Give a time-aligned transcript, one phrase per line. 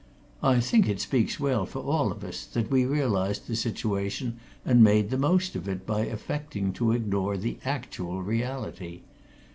[0.41, 4.83] I think it speaks well for all of us that we realized the situation and
[4.83, 9.01] made the most of it by affecting to ignore the actual reality.